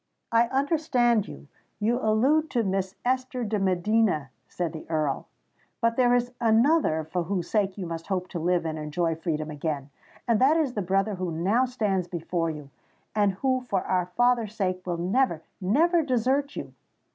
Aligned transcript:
"I 0.31 0.47
understand 0.47 1.27
you—you 1.27 2.01
allude 2.01 2.49
to 2.49 2.63
Miss 2.63 2.95
Esther 3.05 3.43
de 3.43 3.59
Medina," 3.59 4.31
said 4.47 4.73
the 4.73 4.89
Earl. 4.89 5.27
"But 5.79 5.95
there 5.95 6.15
is 6.15 6.31
another 6.41 7.03
for 7.03 7.25
whose 7.25 7.51
sake 7.51 7.77
you 7.77 7.85
must 7.85 8.07
hope 8.07 8.27
to 8.29 8.39
live 8.39 8.65
and 8.65 8.79
enjoy 8.79 9.13
freedom 9.13 9.51
again: 9.51 9.91
and 10.27 10.41
that 10.41 10.57
is 10.57 10.73
the 10.73 10.81
brother 10.81 11.13
who 11.13 11.29
now 11.29 11.65
stands 11.65 12.07
before 12.07 12.49
you, 12.49 12.71
and 13.15 13.33
who, 13.33 13.61
for 13.69 13.83
our 13.83 14.07
father's 14.07 14.55
sake, 14.55 14.81
will 14.87 14.97
never—never 14.97 16.01
desert 16.01 16.55
you!" 16.55 16.73